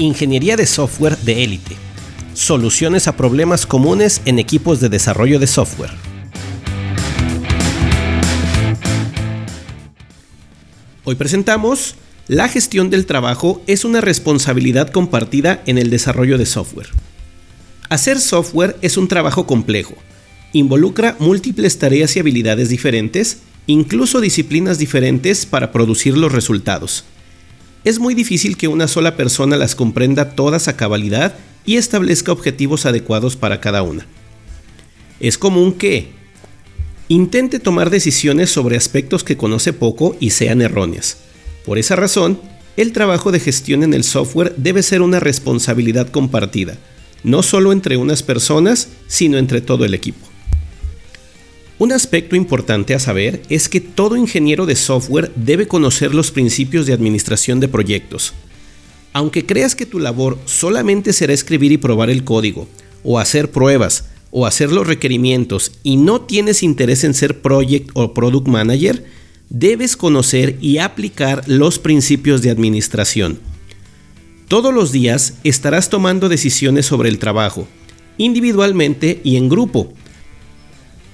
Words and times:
Ingeniería 0.00 0.56
de 0.56 0.64
software 0.64 1.18
de 1.18 1.44
élite. 1.44 1.76
Soluciones 2.32 3.06
a 3.06 3.18
problemas 3.18 3.66
comunes 3.66 4.22
en 4.24 4.38
equipos 4.38 4.80
de 4.80 4.88
desarrollo 4.88 5.38
de 5.38 5.46
software. 5.46 5.90
Hoy 11.04 11.16
presentamos 11.16 11.96
La 12.28 12.48
gestión 12.48 12.88
del 12.88 13.04
trabajo 13.04 13.60
es 13.66 13.84
una 13.84 14.00
responsabilidad 14.00 14.88
compartida 14.88 15.62
en 15.66 15.76
el 15.76 15.90
desarrollo 15.90 16.38
de 16.38 16.46
software. 16.46 16.88
Hacer 17.90 18.20
software 18.20 18.78
es 18.80 18.96
un 18.96 19.06
trabajo 19.06 19.46
complejo. 19.46 19.96
Involucra 20.54 21.14
múltiples 21.18 21.78
tareas 21.78 22.16
y 22.16 22.20
habilidades 22.20 22.70
diferentes, 22.70 23.40
incluso 23.66 24.22
disciplinas 24.22 24.78
diferentes 24.78 25.44
para 25.44 25.72
producir 25.72 26.16
los 26.16 26.32
resultados 26.32 27.04
es 27.84 27.98
muy 27.98 28.14
difícil 28.14 28.56
que 28.56 28.68
una 28.68 28.88
sola 28.88 29.16
persona 29.16 29.56
las 29.56 29.74
comprenda 29.74 30.30
todas 30.30 30.68
a 30.68 30.76
cabalidad 30.76 31.34
y 31.64 31.76
establezca 31.76 32.32
objetivos 32.32 32.86
adecuados 32.86 33.36
para 33.36 33.60
cada 33.60 33.82
una. 33.82 34.06
Es 35.18 35.38
común 35.38 35.72
que 35.72 36.08
intente 37.08 37.58
tomar 37.58 37.90
decisiones 37.90 38.50
sobre 38.50 38.76
aspectos 38.76 39.24
que 39.24 39.36
conoce 39.36 39.72
poco 39.72 40.16
y 40.20 40.30
sean 40.30 40.62
erróneas. 40.62 41.18
Por 41.64 41.78
esa 41.78 41.96
razón, 41.96 42.40
el 42.76 42.92
trabajo 42.92 43.32
de 43.32 43.40
gestión 43.40 43.82
en 43.82 43.94
el 43.94 44.04
software 44.04 44.54
debe 44.56 44.82
ser 44.82 45.02
una 45.02 45.20
responsabilidad 45.20 46.08
compartida, 46.08 46.78
no 47.24 47.42
solo 47.42 47.72
entre 47.72 47.96
unas 47.96 48.22
personas, 48.22 48.88
sino 49.06 49.38
entre 49.38 49.60
todo 49.60 49.84
el 49.84 49.94
equipo. 49.94 50.29
Un 51.80 51.92
aspecto 51.92 52.36
importante 52.36 52.94
a 52.94 52.98
saber 52.98 53.40
es 53.48 53.70
que 53.70 53.80
todo 53.80 54.14
ingeniero 54.14 54.66
de 54.66 54.76
software 54.76 55.32
debe 55.34 55.66
conocer 55.66 56.14
los 56.14 56.30
principios 56.30 56.84
de 56.84 56.92
administración 56.92 57.58
de 57.58 57.68
proyectos. 57.68 58.34
Aunque 59.14 59.46
creas 59.46 59.74
que 59.74 59.86
tu 59.86 59.98
labor 59.98 60.36
solamente 60.44 61.14
será 61.14 61.32
escribir 61.32 61.72
y 61.72 61.78
probar 61.78 62.10
el 62.10 62.22
código, 62.22 62.68
o 63.02 63.18
hacer 63.18 63.50
pruebas, 63.50 64.10
o 64.30 64.44
hacer 64.44 64.70
los 64.70 64.86
requerimientos 64.86 65.72
y 65.82 65.96
no 65.96 66.20
tienes 66.20 66.62
interés 66.62 67.02
en 67.02 67.14
ser 67.14 67.40
project 67.40 67.88
o 67.94 68.12
product 68.12 68.46
manager, 68.46 69.06
debes 69.48 69.96
conocer 69.96 70.58
y 70.60 70.76
aplicar 70.76 71.44
los 71.46 71.78
principios 71.78 72.42
de 72.42 72.50
administración. 72.50 73.38
Todos 74.48 74.74
los 74.74 74.92
días 74.92 75.38
estarás 75.44 75.88
tomando 75.88 76.28
decisiones 76.28 76.84
sobre 76.84 77.08
el 77.08 77.18
trabajo, 77.18 77.66
individualmente 78.18 79.22
y 79.24 79.36
en 79.36 79.48
grupo, 79.48 79.94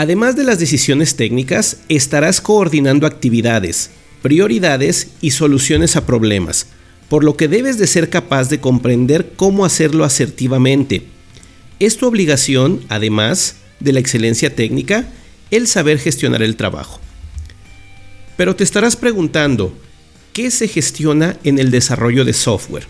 Además 0.00 0.34
de 0.34 0.44
las 0.44 0.58
decisiones 0.58 1.14
técnicas, 1.14 1.76
estarás 1.90 2.40
coordinando 2.40 3.06
actividades, 3.06 3.90
prioridades 4.22 5.08
y 5.20 5.32
soluciones 5.32 5.94
a 5.94 6.06
problemas, 6.06 6.68
por 7.10 7.22
lo 7.22 7.36
que 7.36 7.48
debes 7.48 7.76
de 7.76 7.86
ser 7.86 8.08
capaz 8.08 8.48
de 8.48 8.60
comprender 8.60 9.34
cómo 9.36 9.66
hacerlo 9.66 10.04
asertivamente. 10.04 11.02
Es 11.80 11.98
tu 11.98 12.06
obligación, 12.06 12.80
además 12.88 13.56
de 13.78 13.92
la 13.92 14.00
excelencia 14.00 14.56
técnica, 14.56 15.06
el 15.50 15.66
saber 15.66 15.98
gestionar 15.98 16.42
el 16.42 16.56
trabajo. 16.56 16.98
Pero 18.38 18.56
te 18.56 18.64
estarás 18.64 18.96
preguntando, 18.96 19.76
¿qué 20.32 20.50
se 20.50 20.66
gestiona 20.66 21.36
en 21.44 21.58
el 21.58 21.70
desarrollo 21.70 22.24
de 22.24 22.32
software? 22.32 22.86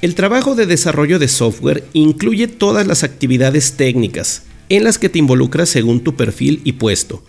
El 0.00 0.16
trabajo 0.16 0.56
de 0.56 0.66
desarrollo 0.66 1.20
de 1.20 1.28
software 1.28 1.84
incluye 1.92 2.48
todas 2.48 2.88
las 2.88 3.04
actividades 3.04 3.74
técnicas, 3.74 4.42
en 4.76 4.84
las 4.84 4.98
que 4.98 5.08
te 5.08 5.18
involucras 5.18 5.68
según 5.68 6.00
tu 6.00 6.16
perfil 6.16 6.62
y 6.64 6.72
puesto. 6.72 7.22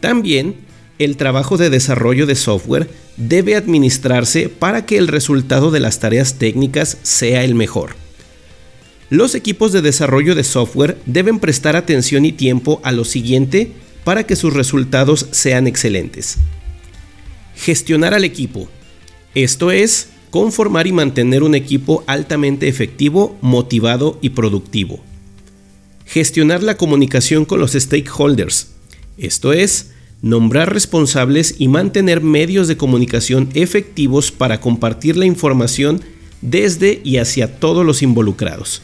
También, 0.00 0.56
el 0.98 1.16
trabajo 1.16 1.56
de 1.56 1.70
desarrollo 1.70 2.26
de 2.26 2.34
software 2.34 2.90
debe 3.16 3.54
administrarse 3.54 4.48
para 4.48 4.84
que 4.84 4.98
el 4.98 5.06
resultado 5.06 5.70
de 5.70 5.80
las 5.80 6.00
tareas 6.00 6.34
técnicas 6.34 6.98
sea 7.02 7.44
el 7.44 7.54
mejor. 7.54 7.94
Los 9.08 9.36
equipos 9.36 9.72
de 9.72 9.82
desarrollo 9.82 10.34
de 10.34 10.42
software 10.42 10.98
deben 11.06 11.38
prestar 11.38 11.76
atención 11.76 12.24
y 12.24 12.32
tiempo 12.32 12.80
a 12.82 12.90
lo 12.90 13.04
siguiente 13.04 13.70
para 14.02 14.24
que 14.24 14.34
sus 14.34 14.52
resultados 14.52 15.28
sean 15.30 15.68
excelentes. 15.68 16.38
Gestionar 17.54 18.14
al 18.14 18.24
equipo. 18.24 18.68
Esto 19.36 19.70
es, 19.70 20.08
conformar 20.30 20.88
y 20.88 20.92
mantener 20.92 21.44
un 21.44 21.54
equipo 21.54 22.02
altamente 22.08 22.66
efectivo, 22.66 23.38
motivado 23.40 24.18
y 24.20 24.30
productivo. 24.30 25.00
Gestionar 26.04 26.62
la 26.62 26.76
comunicación 26.76 27.44
con 27.44 27.60
los 27.60 27.72
stakeholders, 27.72 28.68
esto 29.16 29.52
es, 29.52 29.90
nombrar 30.22 30.72
responsables 30.72 31.56
y 31.58 31.68
mantener 31.68 32.22
medios 32.22 32.66
de 32.68 32.76
comunicación 32.76 33.50
efectivos 33.54 34.32
para 34.32 34.60
compartir 34.60 35.16
la 35.16 35.26
información 35.26 36.00
desde 36.40 37.00
y 37.04 37.18
hacia 37.18 37.58
todos 37.58 37.84
los 37.84 38.02
involucrados. 38.02 38.82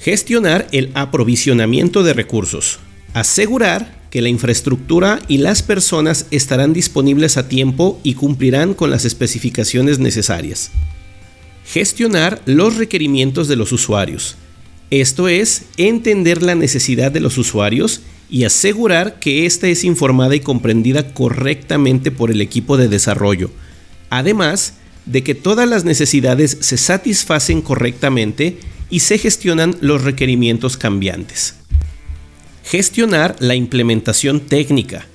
Gestionar 0.00 0.68
el 0.72 0.90
aprovisionamiento 0.94 2.02
de 2.02 2.12
recursos. 2.12 2.78
Asegurar 3.14 4.04
que 4.10 4.22
la 4.22 4.28
infraestructura 4.28 5.20
y 5.28 5.38
las 5.38 5.62
personas 5.62 6.26
estarán 6.30 6.72
disponibles 6.72 7.36
a 7.36 7.48
tiempo 7.48 7.98
y 8.04 8.14
cumplirán 8.14 8.74
con 8.74 8.90
las 8.90 9.04
especificaciones 9.04 9.98
necesarias. 9.98 10.70
Gestionar 11.66 12.40
los 12.44 12.76
requerimientos 12.76 13.48
de 13.48 13.56
los 13.56 13.72
usuarios. 13.72 14.36
Esto 14.90 15.28
es, 15.28 15.64
entender 15.76 16.42
la 16.42 16.54
necesidad 16.54 17.10
de 17.10 17.20
los 17.20 17.38
usuarios 17.38 18.02
y 18.30 18.44
asegurar 18.44 19.18
que 19.18 19.46
ésta 19.46 19.68
es 19.68 19.84
informada 19.84 20.34
y 20.34 20.40
comprendida 20.40 21.14
correctamente 21.14 22.10
por 22.10 22.30
el 22.30 22.40
equipo 22.40 22.76
de 22.76 22.88
desarrollo. 22.88 23.50
Además 24.10 24.74
de 25.06 25.22
que 25.22 25.34
todas 25.34 25.68
las 25.68 25.84
necesidades 25.84 26.56
se 26.60 26.76
satisfacen 26.76 27.60
correctamente 27.60 28.58
y 28.90 29.00
se 29.00 29.18
gestionan 29.18 29.76
los 29.80 30.02
requerimientos 30.02 30.76
cambiantes. 30.76 31.56
Gestionar 32.64 33.36
la 33.40 33.54
implementación 33.54 34.40
técnica. 34.40 35.06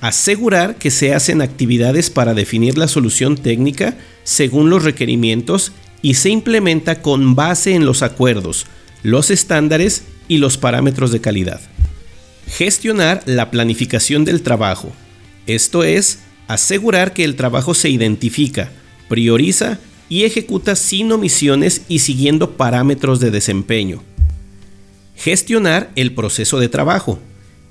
Asegurar 0.00 0.76
que 0.76 0.90
se 0.90 1.14
hacen 1.14 1.42
actividades 1.42 2.10
para 2.10 2.34
definir 2.34 2.78
la 2.78 2.88
solución 2.88 3.36
técnica 3.36 3.96
según 4.24 4.70
los 4.70 4.84
requerimientos 4.84 5.72
y 6.02 6.14
se 6.14 6.30
implementa 6.30 7.02
con 7.02 7.34
base 7.34 7.74
en 7.74 7.84
los 7.84 8.02
acuerdos, 8.02 8.66
los 9.02 9.30
estándares 9.30 10.04
y 10.28 10.38
los 10.38 10.58
parámetros 10.58 11.12
de 11.12 11.20
calidad. 11.20 11.60
Gestionar 12.46 13.22
la 13.26 13.50
planificación 13.50 14.24
del 14.24 14.42
trabajo. 14.42 14.92
Esto 15.46 15.84
es, 15.84 16.20
asegurar 16.46 17.12
que 17.12 17.24
el 17.24 17.36
trabajo 17.36 17.74
se 17.74 17.90
identifica, 17.90 18.70
prioriza 19.08 19.78
y 20.08 20.24
ejecuta 20.24 20.76
sin 20.76 21.12
omisiones 21.12 21.82
y 21.88 22.00
siguiendo 22.00 22.56
parámetros 22.56 23.20
de 23.20 23.30
desempeño. 23.30 24.02
Gestionar 25.16 25.90
el 25.96 26.14
proceso 26.14 26.58
de 26.58 26.68
trabajo. 26.68 27.18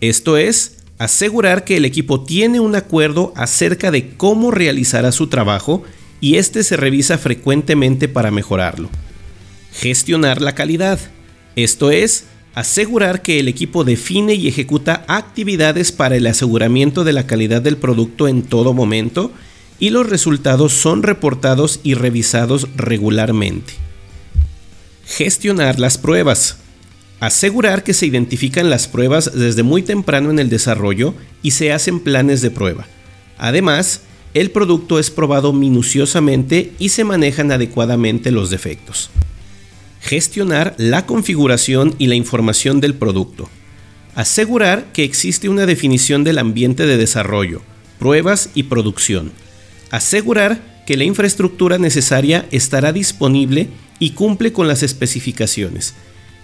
Esto 0.01 0.37
es, 0.37 0.77
asegurar 0.99 1.63
que 1.63 1.77
el 1.77 1.85
equipo 1.85 2.23
tiene 2.23 2.59
un 2.59 2.75
acuerdo 2.75 3.33
acerca 3.35 3.91
de 3.91 4.09
cómo 4.15 4.51
realizará 4.51 5.11
su 5.11 5.27
trabajo 5.27 5.83
y 6.19 6.35
este 6.35 6.63
se 6.63 6.77
revisa 6.77 7.17
frecuentemente 7.17 8.07
para 8.07 8.31
mejorarlo. 8.31 8.89
Gestionar 9.71 10.41
la 10.41 10.55
calidad. 10.55 10.99
Esto 11.57 11.89
es, 11.89 12.25
asegurar 12.53 13.23
que 13.23 13.39
el 13.39 13.47
equipo 13.47 13.83
define 13.83 14.35
y 14.35 14.47
ejecuta 14.47 15.03
actividades 15.07 15.91
para 15.91 16.15
el 16.15 16.27
aseguramiento 16.27 17.03
de 17.03 17.13
la 17.13 17.25
calidad 17.25 17.63
del 17.63 17.77
producto 17.77 18.27
en 18.27 18.43
todo 18.43 18.75
momento 18.75 19.31
y 19.79 19.89
los 19.89 20.07
resultados 20.07 20.73
son 20.73 21.01
reportados 21.01 21.79
y 21.81 21.95
revisados 21.95 22.67
regularmente. 22.75 23.73
Gestionar 25.07 25.79
las 25.79 25.97
pruebas. 25.97 26.57
Asegurar 27.19 27.83
que 27.83 27.95
se 27.95 28.05
identifican 28.05 28.69
las 28.69 28.87
pruebas 28.87 29.31
desde 29.33 29.63
muy 29.63 29.81
temprano 29.81 30.29
en 30.29 30.37
el 30.37 30.49
desarrollo 30.49 31.15
y 31.41 31.51
se 31.51 31.71
hacen 31.71 32.01
planes 32.01 32.43
de 32.43 32.51
prueba. 32.51 32.85
Además, 33.39 34.01
el 34.35 34.51
producto 34.51 34.99
es 34.99 35.09
probado 35.09 35.53
minuciosamente 35.53 36.73
y 36.77 36.89
se 36.89 37.03
manejan 37.03 37.51
adecuadamente 37.51 38.29
los 38.29 38.51
defectos. 38.51 39.09
Gestionar 40.01 40.75
la 40.77 41.05
configuración 41.05 41.95
y 41.97 42.07
la 42.07 42.15
información 42.15 42.79
del 42.79 42.93
producto. 42.93 43.49
Asegurar 44.15 44.91
que 44.93 45.03
existe 45.03 45.49
una 45.49 45.65
definición 45.65 46.23
del 46.23 46.37
ambiente 46.39 46.85
de 46.85 46.97
desarrollo, 46.97 47.61
pruebas 47.99 48.49
y 48.55 48.63
producción. 48.63 49.31
Asegurar 49.91 50.83
que 50.85 50.97
la 50.97 51.03
infraestructura 51.03 51.77
necesaria 51.77 52.47
estará 52.51 52.93
disponible 52.93 53.67
y 53.99 54.11
cumple 54.11 54.53
con 54.53 54.67
las 54.67 54.83
especificaciones. 54.83 55.93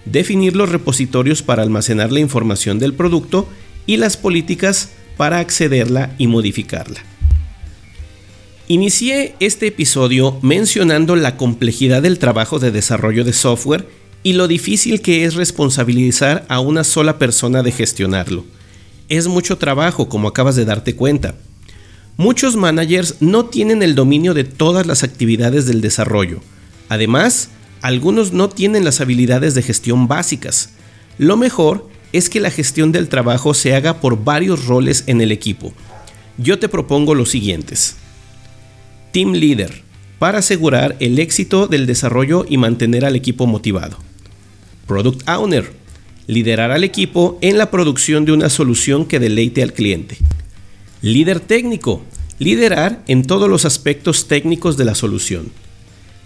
Definir 0.04 0.54
los 0.54 0.68
repositorios 0.68 1.42
para 1.42 1.62
almacenar 1.62 2.12
la 2.12 2.20
información 2.20 2.78
del 2.78 2.94
producto 2.94 3.48
y 3.86 3.96
las 3.96 4.16
políticas 4.16 4.90
para 5.16 5.38
accederla 5.38 6.14
y 6.18 6.26
modificarla. 6.26 7.00
Inicié 8.66 9.34
este 9.40 9.66
episodio 9.66 10.38
mencionando 10.40 11.16
la 11.16 11.36
complejidad 11.36 12.00
del 12.00 12.18
trabajo 12.18 12.58
de 12.58 12.70
desarrollo 12.70 13.22
de 13.22 13.34
software 13.34 13.86
y 14.22 14.32
lo 14.32 14.48
difícil 14.48 15.02
que 15.02 15.26
es 15.26 15.34
responsabilizar 15.34 16.46
a 16.48 16.60
una 16.60 16.82
sola 16.82 17.18
persona 17.18 17.62
de 17.62 17.72
gestionarlo. 17.72 18.46
Es 19.10 19.28
mucho 19.28 19.58
trabajo, 19.58 20.08
como 20.08 20.28
acabas 20.28 20.56
de 20.56 20.64
darte 20.64 20.96
cuenta. 20.96 21.34
Muchos 22.16 22.56
managers 22.56 23.16
no 23.20 23.44
tienen 23.44 23.82
el 23.82 23.94
dominio 23.94 24.32
de 24.32 24.44
todas 24.44 24.86
las 24.86 25.02
actividades 25.02 25.66
del 25.66 25.82
desarrollo. 25.82 26.40
Además, 26.88 27.50
algunos 27.82 28.32
no 28.32 28.48
tienen 28.48 28.82
las 28.82 29.02
habilidades 29.02 29.54
de 29.54 29.60
gestión 29.60 30.08
básicas. 30.08 30.70
Lo 31.18 31.36
mejor 31.36 31.86
es 32.14 32.30
que 32.30 32.40
la 32.40 32.50
gestión 32.50 32.92
del 32.92 33.10
trabajo 33.10 33.52
se 33.52 33.74
haga 33.74 34.00
por 34.00 34.24
varios 34.24 34.64
roles 34.64 35.04
en 35.06 35.20
el 35.20 35.32
equipo. 35.32 35.74
Yo 36.38 36.58
te 36.58 36.70
propongo 36.70 37.14
los 37.14 37.28
siguientes. 37.28 37.96
Team 39.14 39.34
Leader, 39.34 39.70
para 40.18 40.40
asegurar 40.40 40.96
el 40.98 41.20
éxito 41.20 41.68
del 41.68 41.86
desarrollo 41.86 42.44
y 42.48 42.56
mantener 42.56 43.04
al 43.04 43.14
equipo 43.14 43.46
motivado. 43.46 43.96
Product 44.88 45.28
Owner, 45.28 45.70
liderar 46.26 46.72
al 46.72 46.82
equipo 46.82 47.38
en 47.40 47.56
la 47.56 47.70
producción 47.70 48.24
de 48.24 48.32
una 48.32 48.50
solución 48.50 49.06
que 49.06 49.20
deleite 49.20 49.62
al 49.62 49.72
cliente. 49.72 50.18
Líder 51.00 51.38
técnico, 51.38 52.02
liderar 52.40 53.04
en 53.06 53.24
todos 53.24 53.48
los 53.48 53.64
aspectos 53.64 54.26
técnicos 54.26 54.76
de 54.76 54.84
la 54.84 54.96
solución. 54.96 55.52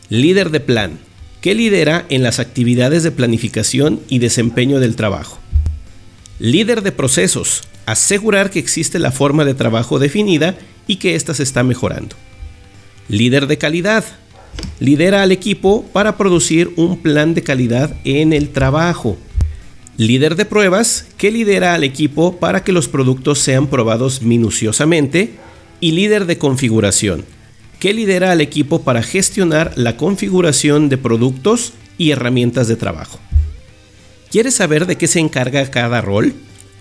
Líder 0.08 0.48
de 0.48 0.60
plan, 0.60 0.98
que 1.42 1.54
lidera 1.54 2.06
en 2.08 2.22
las 2.22 2.38
actividades 2.38 3.02
de 3.02 3.10
planificación 3.10 4.00
y 4.08 4.18
desempeño 4.18 4.80
del 4.80 4.96
trabajo. 4.96 5.38
Líder 6.38 6.80
de 6.80 6.92
procesos, 6.92 7.64
asegurar 7.84 8.48
que 8.48 8.60
existe 8.60 8.98
la 8.98 9.12
forma 9.12 9.44
de 9.44 9.52
trabajo 9.52 9.98
definida 9.98 10.56
y 10.86 10.96
que 10.96 11.16
ésta 11.16 11.34
se 11.34 11.42
está 11.42 11.62
mejorando. 11.62 12.16
Líder 13.08 13.46
de 13.46 13.56
calidad, 13.56 14.04
lidera 14.80 15.22
al 15.22 15.32
equipo 15.32 15.82
para 15.94 16.18
producir 16.18 16.72
un 16.76 16.98
plan 16.98 17.32
de 17.32 17.42
calidad 17.42 17.96
en 18.04 18.34
el 18.34 18.50
trabajo. 18.50 19.16
Líder 19.96 20.36
de 20.36 20.44
pruebas, 20.44 21.06
que 21.16 21.30
lidera 21.30 21.74
al 21.74 21.84
equipo 21.84 22.36
para 22.36 22.62
que 22.62 22.72
los 22.72 22.86
productos 22.86 23.38
sean 23.38 23.66
probados 23.66 24.20
minuciosamente. 24.22 25.32
Y 25.80 25.92
líder 25.92 26.26
de 26.26 26.38
configuración, 26.38 27.24
que 27.78 27.94
lidera 27.94 28.32
al 28.32 28.40
equipo 28.40 28.82
para 28.82 29.02
gestionar 29.02 29.72
la 29.76 29.96
configuración 29.96 30.88
de 30.88 30.98
productos 30.98 31.72
y 31.96 32.10
herramientas 32.10 32.68
de 32.68 32.76
trabajo. 32.76 33.20
¿Quieres 34.30 34.54
saber 34.54 34.86
de 34.86 34.96
qué 34.96 35.06
se 35.06 35.20
encarga 35.20 35.70
cada 35.70 36.00
rol? 36.00 36.34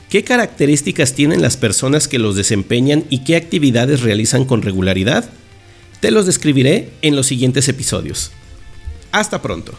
¿Qué 0.10 0.24
características 0.24 1.14
tienen 1.14 1.42
las 1.42 1.58
personas 1.58 2.08
que 2.08 2.20
los 2.20 2.36
desempeñan 2.36 3.06
y 3.10 3.24
qué 3.24 3.36
actividades 3.36 4.02
realizan 4.02 4.46
con 4.46 4.62
regularidad? 4.62 5.30
Te 6.00 6.12
los 6.12 6.26
describiré 6.26 6.92
en 7.02 7.16
los 7.16 7.26
siguientes 7.28 7.68
episodios. 7.70 8.32
Hasta 9.12 9.42
pronto. 9.42 9.74